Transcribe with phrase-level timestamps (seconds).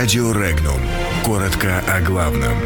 [0.00, 0.80] Радио Регнум.
[1.26, 2.56] Коротко о главном.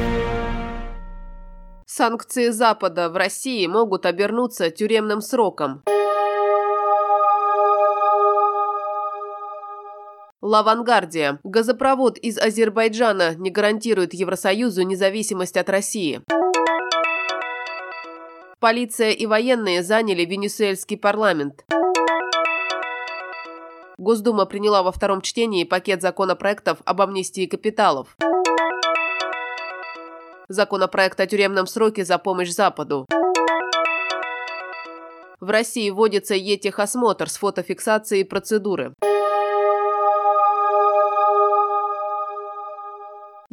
[1.84, 5.82] Санкции Запада в России могут обернуться тюремным сроком.
[10.42, 11.40] Лавангардия.
[11.42, 16.22] Газопровод из Азербайджана не гарантирует Евросоюзу независимость от России.
[18.60, 21.64] Полиция и военные заняли венесуэльский парламент.
[23.96, 28.16] Госдума приняла во втором чтении пакет законопроектов об амнистии капиталов.
[30.48, 33.06] Законопроект о тюремном сроке за помощь Западу.
[35.40, 38.94] В России вводится е-техосмотр с фотофиксацией процедуры.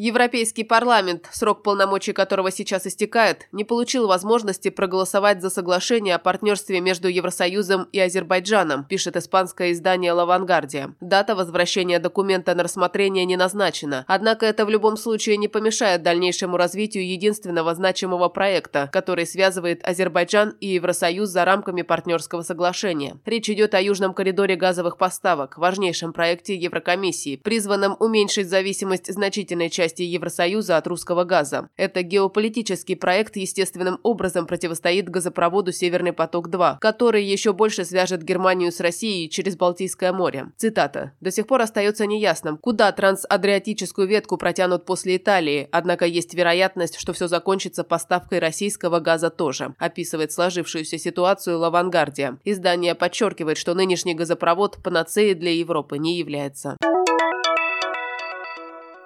[0.03, 6.81] Европейский парламент, срок полномочий которого сейчас истекает, не получил возможности проголосовать за соглашение о партнерстве
[6.81, 10.95] между Евросоюзом и Азербайджаном, пишет испанское издание «Лавангардия».
[11.01, 16.57] Дата возвращения документа на рассмотрение не назначена, однако это в любом случае не помешает дальнейшему
[16.57, 23.19] развитию единственного значимого проекта, который связывает Азербайджан и Евросоюз за рамками партнерского соглашения.
[23.23, 29.90] Речь идет о Южном коридоре газовых поставок, важнейшем проекте Еврокомиссии, призванном уменьшить зависимость значительной части
[29.91, 31.67] части Евросоюза от русского газа.
[31.75, 38.79] Это геополитический проект естественным образом противостоит газопроводу «Северный поток-2», который еще больше свяжет Германию с
[38.79, 40.51] Россией через Балтийское море.
[40.55, 41.11] Цитата.
[41.19, 47.11] «До сих пор остается неясным, куда трансадриатическую ветку протянут после Италии, однако есть вероятность, что
[47.11, 52.37] все закончится поставкой российского газа тоже», описывает сложившуюся ситуацию «Лавангардия».
[52.45, 56.77] Издание подчеркивает, что нынешний газопровод панацеей для Европы не является.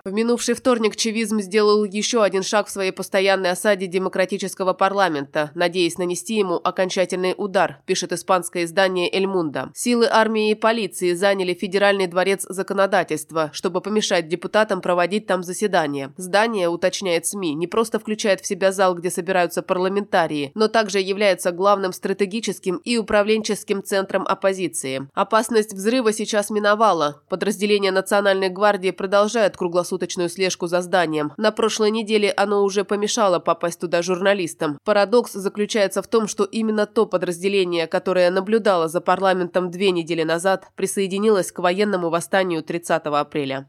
[0.08, 5.98] В минувший вторник чевизм сделал еще один шаг в своей постоянной осаде демократического парламента, надеясь
[5.98, 9.72] нанести ему окончательный удар, пишет испанское издание «Эль Мунда».
[9.74, 16.14] Силы армии и полиции заняли Федеральный дворец законодательства, чтобы помешать депутатам проводить там заседания.
[16.18, 21.52] Здание, уточняет СМИ, не просто включает в себя зал, где собираются парламентарии, но также является
[21.52, 25.10] главным стратегическим и управленческим центром оппозиции.
[25.16, 27.24] Опасность взрыва сейчас миновала.
[27.28, 31.32] Подразделения Национальной гвардии продолжают круглосуточно круглосуточную слежку за зданием.
[31.38, 34.78] На прошлой неделе оно уже помешало попасть туда журналистам.
[34.84, 40.68] Парадокс заключается в том, что именно то подразделение, которое наблюдало за парламентом две недели назад,
[40.76, 43.68] присоединилось к военному восстанию 30 апреля.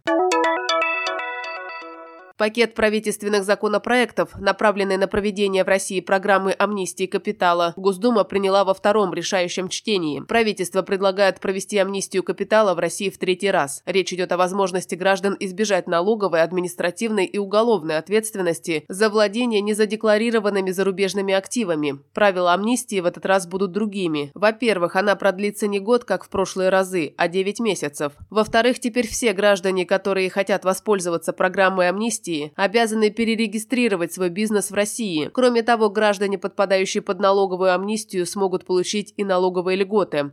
[2.37, 9.15] Пакет правительственных законопроектов, направленный на проведение в России программы амнистии капитала, Госдума приняла во втором
[9.15, 10.21] решающем чтении.
[10.21, 13.83] Правительство предлагает провести амнистию капитала в России в третий раз.
[13.87, 21.33] Речь идет о возможности граждан избежать налоговой, административной и уголовной ответственности за владение незадекларированными зарубежными
[21.33, 22.01] активами.
[22.13, 24.31] Правила амнистии в этот раз будут другими.
[24.35, 28.13] Во-первых, она продлится не год, как в прошлые разы, а 9 месяцев.
[28.29, 34.75] Во-вторых, теперь все граждане, которые хотят воспользоваться программой амнистии, амнистии обязаны перерегистрировать свой бизнес в
[34.75, 35.31] России.
[35.33, 40.33] Кроме того, граждане, подпадающие под налоговую амнистию, смогут получить и налоговые льготы.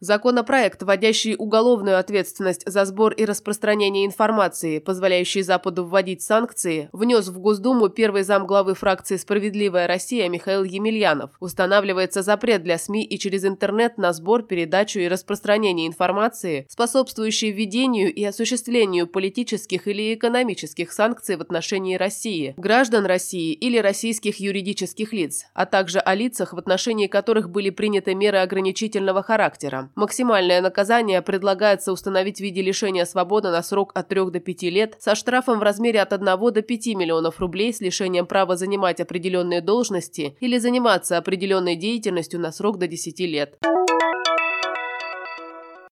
[0.00, 7.38] Законопроект, вводящий уголовную ответственность за сбор и распространение информации, позволяющий Западу вводить санкции, внес в
[7.38, 11.30] Госдуму первый замглавы фракции «Справедливая Россия» Михаил Емельянов.
[11.40, 18.12] Устанавливается запрет для СМИ и через интернет на сбор, передачу и распространение информации, способствующей введению
[18.12, 25.46] и осуществлению политических или экономических санкций в отношении России, граждан России или российских юридических лиц,
[25.54, 29.85] а также о лицах, в отношении которых были приняты меры ограничительного характера.
[29.94, 34.96] Максимальное наказание предлагается установить в виде лишения свободы на срок от 3 до 5 лет
[34.98, 39.60] со штрафом в размере от 1 до 5 миллионов рублей с лишением права занимать определенные
[39.60, 43.58] должности или заниматься определенной деятельностью на срок до 10 лет.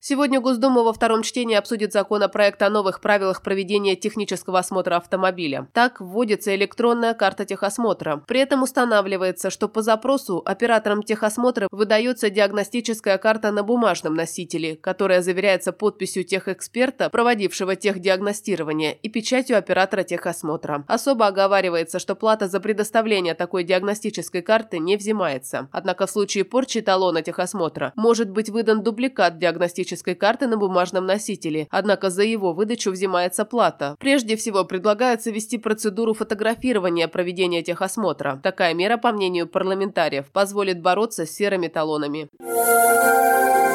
[0.06, 5.66] Сегодня Госдума во втором чтении обсудит законопроект о новых правилах проведения технического осмотра автомобиля.
[5.72, 8.22] Так вводится электронная карта техосмотра.
[8.26, 15.22] При этом устанавливается, что по запросу операторам техосмотра выдается диагностическая карта на бумажном носителе, которая
[15.22, 20.84] заверяется подписью техэксперта, проводившего техдиагностирование, и печатью оператора техосмотра.
[20.86, 25.70] Особо оговаривается, что плата за предоставление такой диагностической карты не взимается.
[25.72, 31.06] Однако в случае порчи талона техосмотра может быть выдан дубликат диагностической туристической карты на бумажном
[31.06, 33.96] носителе, однако за его выдачу взимается плата.
[33.98, 38.40] Прежде всего, предлагается ввести процедуру фотографирования проведения техосмотра.
[38.42, 42.28] Такая мера, по мнению парламентариев, позволит бороться с серыми талонами.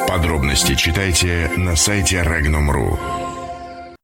[0.08, 3.19] Подробности читайте на сайте Regnum.ru.